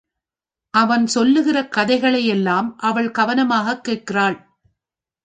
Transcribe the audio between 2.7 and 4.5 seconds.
அவள் கவனமாகக் கேட்கிறாள்.